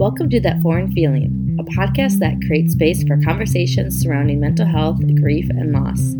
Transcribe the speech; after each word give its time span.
Welcome 0.00 0.30
to 0.30 0.40
That 0.40 0.62
Foreign 0.62 0.90
Feeling, 0.92 1.58
a 1.60 1.62
podcast 1.62 2.20
that 2.20 2.40
creates 2.46 2.72
space 2.72 3.04
for 3.04 3.20
conversations 3.20 4.00
surrounding 4.00 4.40
mental 4.40 4.64
health, 4.64 4.98
grief, 5.20 5.50
and 5.50 5.72
loss. 5.72 6.14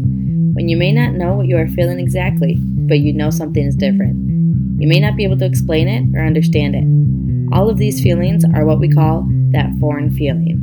When 0.52 0.68
you 0.68 0.76
may 0.76 0.92
not 0.92 1.14
know 1.14 1.32
what 1.32 1.46
you 1.46 1.56
are 1.56 1.66
feeling 1.66 1.98
exactly, 1.98 2.56
but 2.60 2.98
you 2.98 3.14
know 3.14 3.30
something 3.30 3.64
is 3.64 3.74
different. 3.74 4.16
You 4.78 4.86
may 4.86 5.00
not 5.00 5.16
be 5.16 5.24
able 5.24 5.38
to 5.38 5.46
explain 5.46 5.88
it 5.88 6.14
or 6.14 6.22
understand 6.22 6.74
it. 6.76 7.56
All 7.56 7.70
of 7.70 7.78
these 7.78 8.02
feelings 8.02 8.44
are 8.54 8.66
what 8.66 8.80
we 8.80 8.90
call 8.90 9.26
that 9.52 9.70
foreign 9.80 10.10
feeling. 10.10 10.60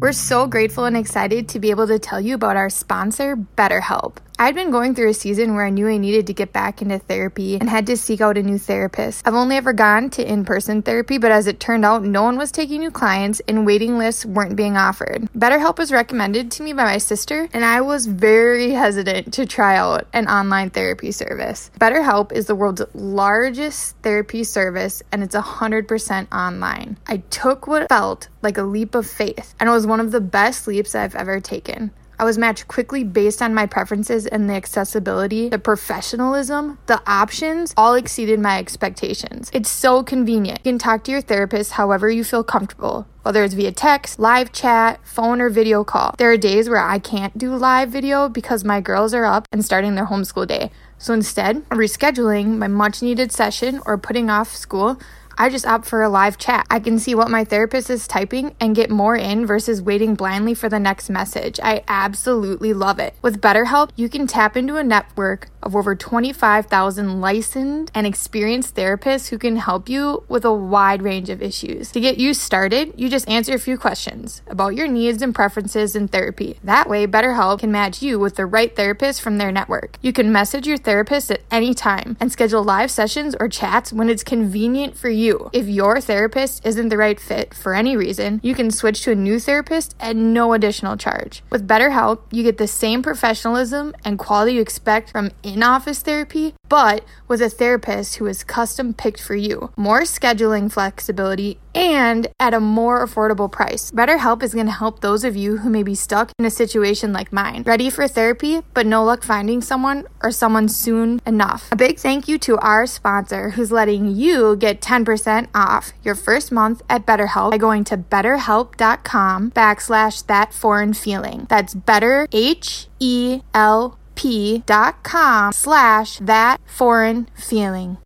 We're 0.00 0.12
so 0.12 0.46
grateful 0.46 0.84
and 0.84 0.94
excited 0.94 1.48
to 1.48 1.58
be 1.58 1.70
able 1.70 1.86
to 1.86 1.98
tell 1.98 2.20
you 2.20 2.34
about 2.34 2.58
our 2.58 2.68
sponsor, 2.68 3.34
BetterHelp. 3.34 4.18
I'd 4.40 4.54
been 4.54 4.70
going 4.70 4.94
through 4.94 5.08
a 5.08 5.14
season 5.14 5.56
where 5.56 5.66
I 5.66 5.70
knew 5.70 5.88
I 5.88 5.96
needed 5.96 6.28
to 6.28 6.32
get 6.32 6.52
back 6.52 6.80
into 6.80 7.00
therapy 7.00 7.56
and 7.56 7.68
had 7.68 7.86
to 7.88 7.96
seek 7.96 8.20
out 8.20 8.38
a 8.38 8.42
new 8.42 8.56
therapist. 8.56 9.26
I've 9.26 9.34
only 9.34 9.56
ever 9.56 9.72
gone 9.72 10.10
to 10.10 10.24
in 10.24 10.44
person 10.44 10.82
therapy, 10.82 11.18
but 11.18 11.32
as 11.32 11.48
it 11.48 11.58
turned 11.58 11.84
out, 11.84 12.04
no 12.04 12.22
one 12.22 12.38
was 12.38 12.52
taking 12.52 12.78
new 12.78 12.92
clients 12.92 13.40
and 13.48 13.66
waiting 13.66 13.98
lists 13.98 14.24
weren't 14.24 14.54
being 14.54 14.76
offered. 14.76 15.28
BetterHelp 15.36 15.78
was 15.78 15.90
recommended 15.90 16.52
to 16.52 16.62
me 16.62 16.72
by 16.72 16.84
my 16.84 16.98
sister, 16.98 17.48
and 17.52 17.64
I 17.64 17.80
was 17.80 18.06
very 18.06 18.70
hesitant 18.70 19.34
to 19.34 19.44
try 19.44 19.76
out 19.76 20.06
an 20.12 20.28
online 20.28 20.70
therapy 20.70 21.10
service. 21.10 21.72
BetterHelp 21.80 22.30
is 22.30 22.46
the 22.46 22.54
world's 22.54 22.82
largest 22.94 23.96
therapy 24.02 24.44
service 24.44 25.02
and 25.10 25.24
it's 25.24 25.34
100% 25.34 26.32
online. 26.32 26.96
I 27.08 27.16
took 27.30 27.66
what 27.66 27.88
felt 27.88 28.28
like 28.42 28.56
a 28.56 28.62
leap 28.62 28.94
of 28.94 29.04
faith, 29.04 29.56
and 29.58 29.68
it 29.68 29.72
was 29.72 29.84
one 29.84 29.98
of 29.98 30.12
the 30.12 30.20
best 30.20 30.68
leaps 30.68 30.94
I've 30.94 31.16
ever 31.16 31.40
taken. 31.40 31.90
I 32.20 32.24
was 32.24 32.36
matched 32.36 32.66
quickly 32.66 33.04
based 33.04 33.40
on 33.40 33.54
my 33.54 33.66
preferences 33.66 34.26
and 34.26 34.50
the 34.50 34.54
accessibility, 34.54 35.48
the 35.48 35.58
professionalism, 35.58 36.78
the 36.86 37.00
options 37.06 37.72
all 37.76 37.94
exceeded 37.94 38.40
my 38.40 38.58
expectations. 38.58 39.50
It's 39.52 39.70
so 39.70 40.02
convenient. 40.02 40.58
You 40.64 40.72
can 40.72 40.78
talk 40.78 41.04
to 41.04 41.12
your 41.12 41.20
therapist 41.20 41.72
however 41.72 42.10
you 42.10 42.24
feel 42.24 42.42
comfortable 42.42 43.06
whether 43.28 43.44
it's 43.44 43.52
via 43.52 43.70
text, 43.70 44.18
live 44.18 44.52
chat, 44.52 45.06
phone, 45.06 45.42
or 45.42 45.50
video 45.50 45.84
call. 45.84 46.14
There 46.16 46.30
are 46.32 46.38
days 46.38 46.66
where 46.66 46.80
I 46.80 46.98
can't 46.98 47.36
do 47.36 47.54
live 47.54 47.90
video 47.90 48.26
because 48.30 48.64
my 48.64 48.80
girls 48.80 49.12
are 49.12 49.26
up 49.26 49.46
and 49.52 49.62
starting 49.62 49.96
their 49.96 50.06
homeschool 50.06 50.46
day. 50.46 50.70
So 50.96 51.12
instead, 51.12 51.68
rescheduling 51.68 52.56
my 52.56 52.68
much 52.68 53.02
needed 53.02 53.30
session 53.30 53.82
or 53.84 53.98
putting 53.98 54.30
off 54.30 54.56
school 54.56 54.98
I 55.40 55.50
just 55.50 55.66
opt 55.66 55.86
for 55.86 56.02
a 56.02 56.08
live 56.08 56.36
chat. 56.36 56.66
I 56.68 56.80
can 56.80 56.98
see 56.98 57.14
what 57.14 57.30
my 57.30 57.44
therapist 57.44 57.90
is 57.90 58.08
typing 58.08 58.56
and 58.58 58.74
get 58.74 58.90
more 58.90 59.14
in 59.14 59.46
versus 59.46 59.80
waiting 59.80 60.16
blindly 60.16 60.52
for 60.52 60.68
the 60.68 60.80
next 60.80 61.08
message. 61.08 61.60
I 61.62 61.84
absolutely 61.86 62.72
love 62.72 62.98
it. 62.98 63.14
With 63.22 63.40
BetterHelp, 63.40 63.90
you 63.94 64.08
can 64.08 64.26
tap 64.26 64.56
into 64.56 64.74
a 64.74 64.82
network 64.82 65.48
of 65.62 65.74
over 65.74 65.94
25,000 65.94 67.20
licensed 67.20 67.92
and 67.94 68.06
experienced 68.06 68.74
therapists 68.74 69.28
who 69.28 69.38
can 69.38 69.56
help 69.56 69.88
you 69.88 70.24
with 70.28 70.44
a 70.44 70.52
wide 70.52 71.02
range 71.02 71.30
of 71.30 71.42
issues. 71.42 71.92
To 71.92 72.00
get 72.00 72.18
you 72.18 72.34
started, 72.34 72.92
you 72.96 73.08
just 73.08 73.28
answer 73.28 73.54
a 73.54 73.58
few 73.58 73.78
questions 73.78 74.42
about 74.46 74.74
your 74.74 74.88
needs 74.88 75.22
and 75.22 75.34
preferences 75.34 75.94
in 75.96 76.08
therapy. 76.08 76.58
That 76.62 76.88
way, 76.88 77.06
BetterHelp 77.06 77.60
can 77.60 77.72
match 77.72 78.02
you 78.02 78.18
with 78.18 78.36
the 78.36 78.46
right 78.46 78.74
therapist 78.74 79.20
from 79.20 79.38
their 79.38 79.52
network. 79.52 79.98
You 80.02 80.12
can 80.12 80.32
message 80.32 80.66
your 80.66 80.76
therapist 80.76 81.30
at 81.30 81.42
any 81.50 81.74
time 81.74 82.16
and 82.20 82.30
schedule 82.30 82.62
live 82.62 82.90
sessions 82.90 83.34
or 83.38 83.48
chats 83.48 83.92
when 83.92 84.08
it's 84.08 84.24
convenient 84.24 84.96
for 84.96 85.08
you. 85.08 85.50
If 85.52 85.66
your 85.66 86.00
therapist 86.00 86.64
isn't 86.64 86.88
the 86.88 86.96
right 86.96 87.18
fit 87.18 87.54
for 87.54 87.74
any 87.74 87.96
reason, 87.96 88.40
you 88.42 88.54
can 88.54 88.70
switch 88.70 89.02
to 89.02 89.12
a 89.12 89.14
new 89.14 89.38
therapist 89.38 89.94
at 90.00 90.16
no 90.16 90.52
additional 90.52 90.96
charge. 90.96 91.42
With 91.50 91.68
BetterHelp, 91.68 92.20
you 92.30 92.42
get 92.42 92.58
the 92.58 92.66
same 92.66 93.02
professionalism 93.02 93.94
and 94.04 94.18
quality 94.18 94.54
you 94.54 94.60
expect 94.60 95.10
from 95.10 95.30
in 95.54 95.62
office 95.62 96.00
therapy, 96.00 96.54
but 96.68 97.04
with 97.26 97.42
a 97.42 97.48
therapist 97.48 98.16
who 98.16 98.26
is 98.26 98.44
custom 98.44 98.94
picked 98.94 99.20
for 99.20 99.34
you. 99.34 99.70
More 99.76 100.02
scheduling 100.02 100.70
flexibility 100.70 101.58
and 101.74 102.28
at 102.40 102.54
a 102.54 102.60
more 102.60 103.04
affordable 103.04 103.50
price. 103.50 103.90
BetterHelp 103.90 104.42
is 104.42 104.54
going 104.54 104.66
to 104.66 104.72
help 104.72 105.00
those 105.00 105.24
of 105.24 105.36
you 105.36 105.58
who 105.58 105.70
may 105.70 105.82
be 105.82 105.94
stuck 105.94 106.32
in 106.38 106.44
a 106.44 106.50
situation 106.50 107.12
like 107.12 107.32
mine, 107.32 107.62
ready 107.64 107.90
for 107.90 108.08
therapy 108.08 108.62
but 108.74 108.86
no 108.86 109.04
luck 109.04 109.22
finding 109.22 109.60
someone 109.60 110.06
or 110.22 110.30
someone 110.30 110.68
soon 110.68 111.20
enough. 111.26 111.68
A 111.72 111.76
big 111.76 111.98
thank 111.98 112.28
you 112.28 112.38
to 112.38 112.58
our 112.58 112.86
sponsor 112.86 113.50
who's 113.50 113.72
letting 113.72 114.14
you 114.14 114.56
get 114.56 114.80
10% 114.80 115.48
off 115.54 115.92
your 116.02 116.14
first 116.14 116.52
month 116.52 116.82
at 116.88 117.06
BetterHelp 117.06 117.50
by 117.50 117.58
going 117.58 117.84
to 117.84 117.96
betterhelp.com 117.96 119.50
backslash 119.52 120.26
that 120.26 120.52
foreign 120.52 120.94
feeling. 120.94 121.46
That's 121.48 121.74
better 121.74 122.28
H 122.32 122.88
E 123.00 123.42
L 123.54 123.97
P.com 124.18 125.52
slash 125.52 126.18
that 126.18 126.60
foreign 126.66 127.28
feeling. 127.36 127.98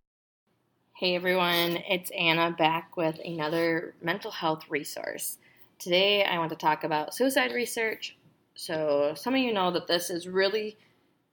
Hey 0.95 1.15
everyone, 1.15 1.79
it's 1.89 2.11
Anna 2.11 2.51
back 2.55 2.95
with 2.95 3.17
another 3.25 3.95
mental 3.99 4.29
health 4.29 4.61
resource. 4.69 5.39
Today 5.79 6.23
I 6.23 6.37
want 6.37 6.51
to 6.51 6.55
talk 6.55 6.83
about 6.83 7.15
suicide 7.15 7.51
research. 7.51 8.15
So, 8.53 9.13
some 9.15 9.33
of 9.33 9.39
you 9.39 9.51
know 9.55 9.71
that 9.71 9.87
this 9.87 10.11
is 10.11 10.27
really 10.27 10.77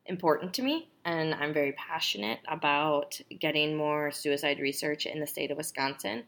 important 0.07 0.55
to 0.55 0.63
me, 0.63 0.89
and 1.05 1.35
I'm 1.35 1.53
very 1.53 1.73
passionate 1.73 2.39
about 2.49 3.21
getting 3.39 3.77
more 3.77 4.11
suicide 4.11 4.61
research 4.61 5.05
in 5.05 5.21
the 5.21 5.27
state 5.27 5.51
of 5.51 5.59
Wisconsin. 5.59 6.23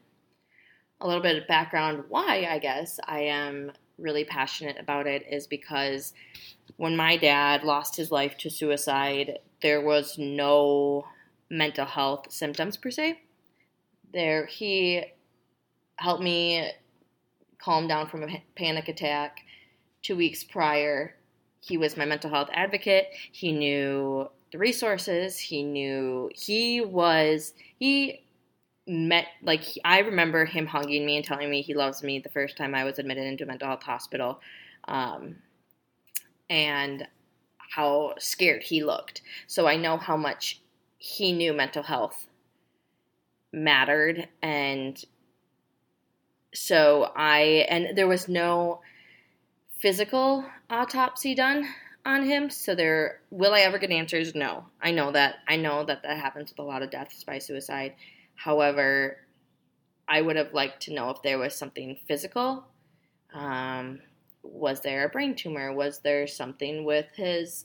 A 1.00 1.06
little 1.06 1.22
bit 1.22 1.40
of 1.40 1.48
background 1.48 2.04
why 2.10 2.46
I 2.50 2.58
guess 2.58 3.00
I 3.08 3.20
am 3.20 3.72
really 3.98 4.24
passionate 4.24 4.78
about 4.78 5.06
it 5.06 5.24
is 5.30 5.46
because 5.46 6.12
when 6.76 6.96
my 6.96 7.16
dad 7.16 7.64
lost 7.64 7.96
his 7.96 8.10
life 8.10 8.36
to 8.38 8.50
suicide, 8.50 9.38
there 9.60 9.80
was 9.80 10.18
no 10.18 11.06
mental 11.50 11.86
health 11.86 12.26
symptoms 12.30 12.76
per 12.76 12.90
se. 12.90 13.20
There 14.12 14.46
he 14.46 15.04
helped 15.96 16.22
me 16.22 16.70
calm 17.58 17.86
down 17.86 18.08
from 18.08 18.22
a 18.22 18.42
panic 18.56 18.88
attack. 18.88 19.40
Two 20.02 20.16
weeks 20.16 20.42
prior 20.42 21.14
he 21.62 21.76
was 21.76 21.96
my 21.96 22.04
mental 22.04 22.28
health 22.28 22.50
advocate. 22.52 23.06
He 23.30 23.52
knew 23.52 24.28
the 24.50 24.58
resources. 24.58 25.38
He 25.38 25.62
knew 25.62 26.30
he 26.34 26.80
was 26.80 27.54
he 27.78 28.24
met 28.86 29.26
like 29.42 29.62
i 29.84 30.00
remember 30.00 30.44
him 30.44 30.66
hugging 30.66 31.06
me 31.06 31.16
and 31.16 31.24
telling 31.24 31.48
me 31.48 31.62
he 31.62 31.72
loves 31.72 32.02
me 32.02 32.18
the 32.18 32.28
first 32.28 32.56
time 32.56 32.74
i 32.74 32.82
was 32.82 32.98
admitted 32.98 33.24
into 33.24 33.44
a 33.44 33.46
mental 33.46 33.68
health 33.68 33.82
hospital 33.84 34.40
um, 34.88 35.36
and 36.50 37.06
how 37.74 38.12
scared 38.18 38.62
he 38.62 38.82
looked. 38.82 39.22
So 39.46 39.66
i 39.66 39.76
know 39.76 39.96
how 39.96 40.16
much 40.16 40.60
he 40.98 41.32
knew 41.32 41.52
mental 41.52 41.82
health 41.82 42.26
mattered 43.52 44.28
and 44.40 45.04
so 46.54 47.10
I 47.16 47.66
and 47.68 47.96
there 47.96 48.06
was 48.06 48.28
no 48.28 48.80
physical 49.78 50.44
autopsy 50.70 51.34
done 51.34 51.66
on 52.04 52.24
him 52.24 52.50
so 52.50 52.74
there 52.74 53.20
will 53.30 53.54
I 53.54 53.60
ever 53.60 53.78
get 53.78 53.90
answers? 53.90 54.34
No. 54.34 54.66
I 54.80 54.90
know 54.90 55.12
that 55.12 55.36
I 55.48 55.56
know 55.56 55.84
that 55.84 56.02
that 56.02 56.18
happens 56.18 56.50
with 56.50 56.58
a 56.58 56.62
lot 56.62 56.82
of 56.82 56.90
deaths 56.90 57.24
by 57.24 57.38
suicide 57.38 57.94
however 58.34 59.18
I 60.08 60.20
would 60.20 60.36
have 60.36 60.52
liked 60.52 60.82
to 60.82 60.94
know 60.94 61.10
if 61.10 61.22
there 61.22 61.38
was 61.38 61.54
something 61.54 61.98
physical 62.06 62.66
um, 63.32 64.00
was 64.42 64.80
there 64.80 65.06
a 65.06 65.08
brain 65.08 65.34
tumor 65.34 65.72
was 65.72 66.00
there 66.00 66.26
something 66.26 66.84
with 66.84 67.06
his 67.14 67.64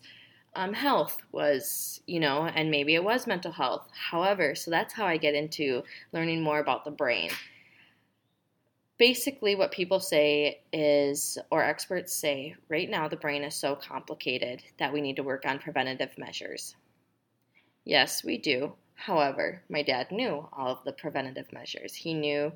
um, 0.58 0.74
health 0.74 1.18
was, 1.32 2.02
you 2.08 2.20
know, 2.20 2.46
and 2.48 2.72
maybe 2.72 2.96
it 2.96 3.04
was 3.04 3.28
mental 3.28 3.52
health. 3.52 3.88
However, 3.94 4.56
so 4.56 4.72
that's 4.72 4.94
how 4.94 5.06
I 5.06 5.18
get 5.18 5.36
into 5.36 5.84
learning 6.12 6.42
more 6.42 6.58
about 6.58 6.84
the 6.84 6.90
brain. 6.90 7.30
Basically, 8.98 9.54
what 9.54 9.72
people 9.72 10.00
say 10.00 10.62
is, 10.74 11.38
or 11.52 11.64
experts 11.64 12.16
say, 12.16 12.56
right 12.70 12.90
now 12.90 13.08
the 13.08 13.16
brain 13.16 13.44
is 13.44 13.54
so 13.54 13.76
complicated 13.76 14.64
that 14.80 14.92
we 14.92 15.00
need 15.00 15.18
to 15.18 15.24
work 15.24 15.46
on 15.46 15.60
preventative 15.60 16.18
measures. 16.18 16.76
Yes, 17.86 18.24
we 18.24 18.40
do. 18.40 18.74
However, 18.98 19.62
my 19.70 19.84
dad 19.84 20.12
knew 20.12 20.50
all 20.52 20.74
of 20.74 20.84
the 20.84 20.92
preventative 20.92 21.54
measures. 21.54 21.94
He 21.94 22.14
knew 22.14 22.52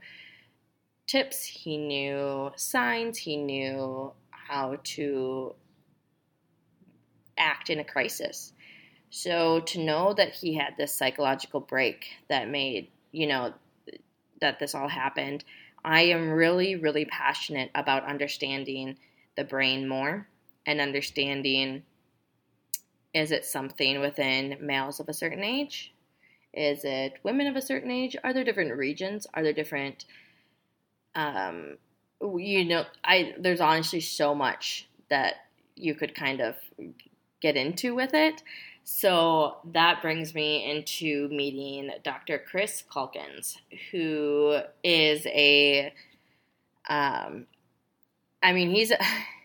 tips, 1.08 1.46
he 1.46 1.78
knew 1.78 2.52
signs, 2.56 3.20
he 3.20 3.38
knew 3.38 4.12
how 4.32 4.78
to 4.84 5.56
act 7.38 7.70
in 7.70 7.80
a 7.80 7.84
crisis. 7.84 8.54
So 9.12 9.60
to 9.62 9.80
know 9.80 10.14
that 10.14 10.34
he 10.34 10.56
had 10.56 10.74
this 10.78 10.94
psychological 10.94 11.60
break 11.60 12.06
that 12.28 12.50
made, 12.50 12.90
you 13.12 13.28
know, 13.28 13.54
that 14.42 14.60
this 14.60 14.74
all 14.74 14.88
happened, 14.88 15.44
I 15.86 16.02
am 16.04 16.32
really, 16.32 16.76
really 16.76 17.06
passionate 17.06 17.70
about 17.76 18.06
understanding 18.06 18.98
the 19.38 19.44
brain 19.44 19.88
more 19.88 20.28
and 20.66 20.82
understanding 20.82 21.84
is 23.14 23.32
it 23.32 23.46
something 23.46 24.00
within 24.00 24.58
males 24.62 25.00
of 25.00 25.10
a 25.10 25.14
certain 25.14 25.44
age? 25.44 25.94
Is 26.54 26.84
it 26.84 27.20
women 27.24 27.48
of 27.48 27.56
a 27.56 27.62
certain 27.62 27.92
age? 27.92 28.16
Are 28.24 28.34
there 28.34 28.44
different 28.44 28.76
regions? 28.78 29.28
Are 29.34 29.44
there 29.44 29.54
different 29.54 30.06
um 31.16 31.78
you 32.22 32.66
know, 32.66 32.86
I 33.04 33.34
there's 33.40 33.62
honestly 33.62 34.00
so 34.02 34.36
much 34.36 34.88
that 35.10 35.34
you 35.76 35.96
could 35.96 36.14
kind 36.14 36.40
of 36.40 36.56
get 37.42 37.56
into 37.56 37.96
with 37.96 38.14
it. 38.14 38.44
So 38.84 39.58
that 39.74 40.02
brings 40.02 40.34
me 40.34 40.70
into 40.70 41.28
meeting 41.30 41.92
Dr. 42.04 42.40
Chris 42.40 42.84
Caulkins, 42.90 43.58
who 43.92 44.60
is 44.84 45.26
a, 45.28 45.94
um, 46.90 47.46
I 48.42 48.54
mean, 48.54 48.72
he's 48.72 48.92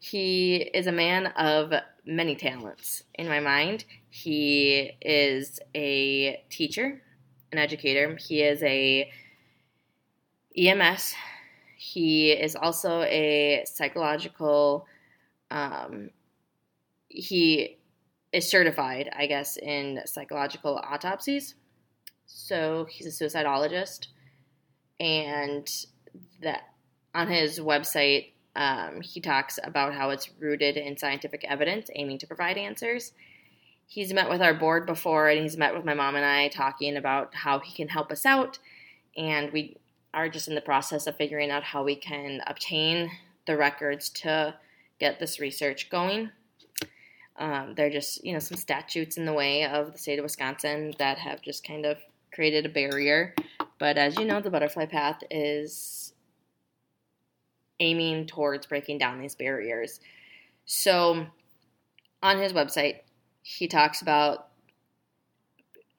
he 0.00 0.56
is 0.56 0.86
a 0.86 0.92
man 0.92 1.26
of 1.26 1.72
many 2.04 2.36
talents 2.36 3.02
in 3.14 3.28
my 3.28 3.40
mind. 3.40 3.84
He 4.10 4.92
is 5.00 5.58
a 5.74 6.44
teacher, 6.50 7.02
an 7.52 7.58
educator. 7.58 8.16
He 8.16 8.42
is 8.42 8.62
a 8.62 9.10
EMS. 10.56 11.14
He 11.76 12.32
is 12.32 12.56
also 12.56 13.02
a 13.02 13.64
psychological. 13.66 14.86
Um, 15.50 16.10
he 17.08 17.78
is 18.32 18.50
certified, 18.50 19.10
I 19.16 19.26
guess, 19.26 19.56
in 19.56 20.00
psychological 20.04 20.76
autopsies. 20.76 21.54
So 22.26 22.86
he's 22.90 23.06
a 23.06 23.24
suicidologist, 23.24 24.08
and 24.98 25.68
that 26.42 26.62
on 27.14 27.28
his 27.28 27.60
website 27.60 28.32
um, 28.56 29.02
he 29.02 29.20
talks 29.20 29.58
about 29.62 29.94
how 29.94 30.10
it's 30.10 30.30
rooted 30.40 30.78
in 30.78 30.96
scientific 30.96 31.44
evidence, 31.44 31.90
aiming 31.94 32.18
to 32.18 32.26
provide 32.26 32.56
answers. 32.56 33.12
He's 33.86 34.12
met 34.12 34.30
with 34.30 34.40
our 34.40 34.54
board 34.54 34.86
before, 34.86 35.28
and 35.28 35.42
he's 35.42 35.58
met 35.58 35.74
with 35.74 35.84
my 35.84 35.94
mom 35.94 36.16
and 36.16 36.24
I 36.24 36.48
talking 36.48 36.96
about 36.96 37.34
how 37.34 37.60
he 37.60 37.72
can 37.74 37.88
help 37.88 38.10
us 38.10 38.24
out. 38.24 38.58
And 39.16 39.52
we 39.52 39.76
are 40.14 40.30
just 40.30 40.48
in 40.48 40.54
the 40.54 40.62
process 40.62 41.06
of 41.06 41.16
figuring 41.16 41.50
out 41.50 41.62
how 41.62 41.84
we 41.84 41.94
can 41.94 42.40
obtain 42.46 43.10
the 43.46 43.56
records 43.56 44.08
to 44.08 44.54
get 44.98 45.20
this 45.20 45.38
research 45.38 45.90
going. 45.90 46.30
Um, 47.38 47.74
there 47.76 47.88
are 47.88 47.90
just, 47.90 48.24
you 48.24 48.32
know, 48.32 48.38
some 48.38 48.56
statutes 48.56 49.18
in 49.18 49.26
the 49.26 49.34
way 49.34 49.66
of 49.66 49.92
the 49.92 49.98
state 49.98 50.18
of 50.18 50.22
Wisconsin 50.22 50.94
that 50.98 51.18
have 51.18 51.42
just 51.42 51.66
kind 51.66 51.84
of 51.84 51.98
created 52.32 52.64
a 52.64 52.70
barrier. 52.70 53.34
But 53.78 53.98
as 53.98 54.16
you 54.16 54.24
know, 54.24 54.40
the 54.40 54.50
butterfly 54.50 54.86
path 54.86 55.22
is 55.30 56.14
aiming 57.80 58.26
towards 58.26 58.66
breaking 58.66 58.98
down 58.98 59.20
these 59.20 59.34
barriers. 59.34 60.00
So 60.64 61.26
on 62.22 62.38
his 62.38 62.52
website, 62.52 63.00
he 63.42 63.68
talks 63.68 64.02
about 64.02 64.48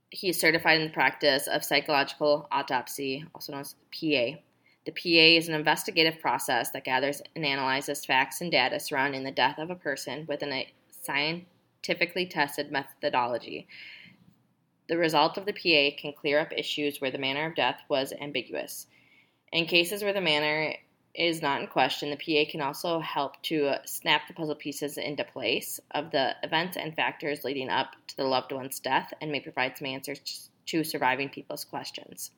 he's 0.09 0.39
certified 0.39 0.79
in 0.79 0.87
the 0.87 0.93
practice 0.93 1.47
of 1.47 1.63
psychological 1.63 2.47
autopsy, 2.51 3.25
also 3.33 3.51
known 3.51 3.61
as 3.61 3.75
PA. 3.91 4.39
The 4.85 4.91
PA 4.91 5.37
is 5.37 5.49
an 5.49 5.55
investigative 5.55 6.21
process 6.21 6.71
that 6.71 6.85
gathers 6.85 7.21
and 7.35 7.45
analyzes 7.45 8.05
facts 8.05 8.39
and 8.41 8.51
data 8.51 8.79
surrounding 8.79 9.23
the 9.23 9.31
death 9.31 9.59
of 9.59 9.69
a 9.69 9.75
person 9.75 10.25
within 10.27 10.53
a 10.53 10.71
scientifically 11.01 12.25
tested 12.25 12.71
methodology. 12.71 13.67
The 14.87 14.97
result 14.97 15.37
of 15.37 15.45
the 15.45 15.51
PA 15.51 15.97
can 15.99 16.13
clear 16.13 16.39
up 16.39 16.53
issues 16.55 17.01
where 17.01 17.11
the 17.11 17.17
manner 17.17 17.45
of 17.45 17.55
death 17.55 17.81
was 17.89 18.13
ambiguous. 18.21 18.87
In 19.51 19.65
cases 19.65 20.03
where 20.03 20.13
the 20.13 20.21
manner 20.21 20.73
is 21.17 21.41
not 21.41 21.61
in 21.61 21.67
question, 21.67 22.11
the 22.11 22.15
PA 22.45 22.49
can 22.49 22.61
also 22.61 22.99
help 22.99 23.41
to 23.43 23.73
snap 23.85 24.27
the 24.27 24.33
puzzle 24.33 24.55
pieces 24.55 24.97
into 24.97 25.23
place 25.23 25.79
of 25.91 26.11
the 26.11 26.35
events 26.43 26.77
and 26.77 26.95
factors 26.95 27.43
leading 27.43 27.69
up 27.69 27.95
to 28.07 28.17
the 28.17 28.23
loved 28.23 28.51
one's 28.51 28.79
death 28.79 29.11
and 29.19 29.31
may 29.31 29.39
provide 29.39 29.77
some 29.77 29.87
answers 29.87 30.49
to 30.67 30.83
surviving 30.83 31.29
people's 31.29 31.65
questions. 31.65 32.31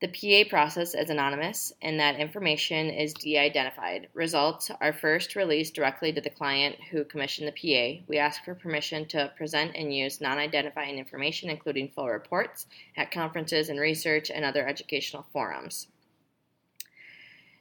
The 0.00 0.44
PA 0.44 0.48
process 0.50 0.94
is 0.94 1.08
anonymous 1.08 1.72
in 1.80 1.96
that 1.96 2.20
information 2.20 2.90
is 2.90 3.14
de 3.14 3.38
identified. 3.38 4.08
Results 4.12 4.70
are 4.80 4.92
first 4.92 5.34
released 5.34 5.74
directly 5.74 6.12
to 6.12 6.20
the 6.20 6.28
client 6.28 6.76
who 6.90 7.04
commissioned 7.04 7.48
the 7.48 7.52
PA. 7.52 8.04
We 8.06 8.18
ask 8.18 8.44
for 8.44 8.54
permission 8.54 9.06
to 9.08 9.32
present 9.36 9.74
and 9.74 9.94
use 9.94 10.20
non 10.20 10.36
identifying 10.36 10.98
information, 10.98 11.48
including 11.48 11.88
full 11.88 12.08
reports, 12.08 12.66
at 12.96 13.12
conferences 13.12 13.70
and 13.70 13.80
research 13.80 14.30
and 14.30 14.44
other 14.44 14.68
educational 14.68 15.26
forums. 15.32 15.86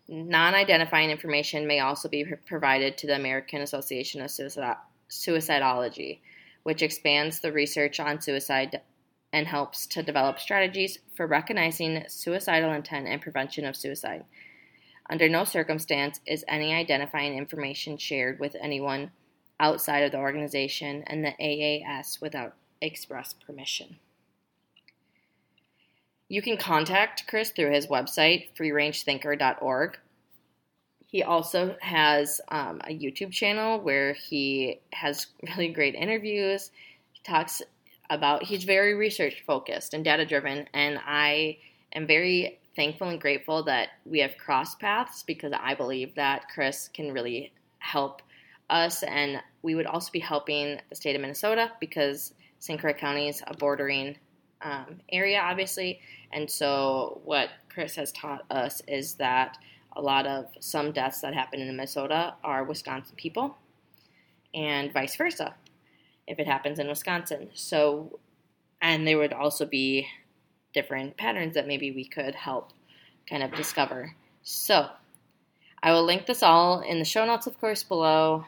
Non 0.10 0.54
identifying 0.54 1.12
information 1.12 1.66
may 1.66 1.80
also 1.80 2.10
be 2.10 2.26
provided 2.46 2.98
to 2.98 3.08
the 3.08 3.16
American 3.16 3.62
Association 3.62 4.22
of 4.22 4.30
Suicidology, 4.30 6.20
which 6.64 6.82
expands 6.82 7.40
the 7.40 7.54
research 7.54 8.00
on 8.00 8.22
suicide 8.22 8.82
and 9.32 9.48
helps 9.48 9.88
to 9.88 10.04
develop 10.04 10.40
strategies 10.40 11.00
for 11.16 11.26
recognizing 11.26 12.04
suicidal 12.08 12.74
intent 12.74 13.08
and 13.08 13.22
prevention 13.22 13.66
of 13.66 13.76
suicide. 13.76 14.26
Under 15.10 15.28
no 15.28 15.44
circumstance 15.44 16.20
is 16.26 16.46
any 16.48 16.74
identifying 16.74 17.38
information 17.38 17.98
shared 17.98 18.40
with 18.40 18.56
anyone 18.62 19.12
outside 19.60 20.04
of 20.04 20.12
the 20.12 20.18
organization 20.18 21.04
and 21.08 21.24
the 21.24 21.34
AAS 21.40 22.22
without 22.22 22.56
express 22.82 23.34
permission. 23.34 23.98
You 26.30 26.42
can 26.42 26.58
contact 26.58 27.28
Chris 27.28 27.52
through 27.52 27.72
his 27.72 27.88
website, 27.88 28.48
freerangethinker.org. 28.58 29.98
He 31.06 31.22
also 31.22 31.76
has 31.80 32.42
um, 32.50 32.82
a 32.86 32.98
YouTube 32.98 33.32
channel 33.32 33.80
where 33.80 34.14
he 34.14 34.80
has 34.94 35.28
really 35.44 35.68
great 35.68 35.96
interviews. 35.96 36.72
He 37.12 37.22
talks 37.24 37.62
about, 38.10 38.44
he's 38.44 38.64
very 38.64 38.96
research 38.96 39.44
focused 39.46 39.94
and 39.94 40.04
data 40.04 40.26
driven, 40.26 40.68
and 40.74 41.00
I 41.06 41.58
am 41.94 42.08
very 42.08 42.60
thankful 42.76 43.10
and 43.10 43.22
grateful 43.22 43.64
that 43.64 43.90
we 44.06 44.20
have 44.20 44.38
crossed 44.38 44.80
paths 44.80 45.24
because 45.24 45.54
I 45.54 45.76
believe 45.76 46.16
that 46.16 46.50
Chris 46.50 46.90
can 46.94 47.12
really 47.12 47.54
help 47.80 48.22
us, 48.70 49.04
and 49.04 49.42
we 49.62 49.76
would 49.76 49.86
also 49.86 50.12
be 50.12 50.20
helping 50.20 50.80
the 50.90 50.96
state 50.96 51.16
of 51.16 51.22
Minnesota 51.22 51.72
because 51.80 52.34
St. 52.60 52.80
Croix 52.80 52.94
County 52.94 53.28
is 53.28 53.44
a 53.46 53.56
bordering 53.56 54.16
um, 54.64 55.00
area, 55.12 55.40
obviously. 55.40 56.00
And 56.32 56.50
so, 56.50 57.22
what 57.24 57.50
Chris 57.70 57.96
has 57.96 58.12
taught 58.12 58.46
us 58.50 58.82
is 58.88 59.16
that 59.16 59.58
a 59.96 60.02
lot 60.02 60.26
of 60.26 60.46
some 60.60 60.92
deaths 60.92 61.22
that 61.22 61.34
happen 61.34 61.62
in 61.62 61.68
Minnesota 61.68 62.36
are 62.44 62.64
Wisconsin 62.64 63.16
people, 63.16 63.58
and 64.54 64.92
vice 64.92 65.16
versa 65.16 65.54
if 66.28 66.40
it 66.40 66.48
happens 66.48 66.80
in 66.80 66.88
Wisconsin. 66.88 67.50
So, 67.54 68.20
and 68.82 69.06
there 69.08 69.18
would 69.18 69.34
also 69.34 69.66
be 69.66 70.08
different 70.74 71.18
patterns 71.18 71.54
that 71.54 71.68
maybe 71.68 71.92
we 71.92 72.06
could 72.06 72.36
help 72.36 72.72
kind 73.30 73.44
of 73.44 73.54
discover. 73.54 74.16
So, 74.42 74.90
I 75.82 75.92
will 75.92 76.04
link 76.04 76.26
this 76.26 76.44
all 76.44 76.80
in 76.80 77.00
the 77.00 77.06
show 77.06 77.26
notes, 77.26 77.46
of 77.46 77.60
course, 77.60 77.84
below. 77.84 78.46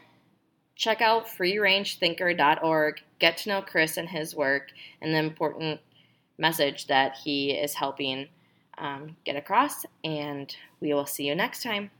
Check 0.75 1.01
out 1.01 1.27
freerangethinker.org, 1.27 3.01
get 3.19 3.37
to 3.37 3.49
know 3.49 3.61
Chris 3.61 3.97
and 3.97 4.09
his 4.09 4.35
work, 4.35 4.71
and 5.01 5.13
the 5.13 5.19
important 5.19 5.79
message 6.37 6.87
that 6.87 7.17
he 7.23 7.51
is 7.51 7.73
helping 7.73 8.27
um, 8.77 9.15
get 9.25 9.35
across. 9.35 9.85
And 10.03 10.55
we 10.79 10.93
will 10.93 11.05
see 11.05 11.25
you 11.25 11.35
next 11.35 11.63
time. 11.63 11.91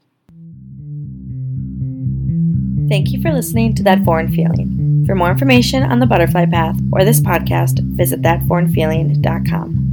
Thank 2.90 3.12
you 3.12 3.22
for 3.22 3.32
listening 3.32 3.74
to 3.76 3.84
That 3.84 4.04
Foreign 4.04 4.32
Feeling. 4.32 5.04
For 5.06 5.16
more 5.16 5.32
information 5.32 5.84
on 5.84 6.00
the 6.00 6.06
butterfly 6.06 6.46
path 6.46 6.80
or 6.92 7.04
this 7.04 7.22
podcast, 7.22 7.80
visit 7.96 8.22
thatforeignfeeling.com. 8.22 9.85